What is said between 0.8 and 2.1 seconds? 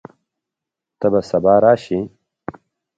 ته به سبا راشې؟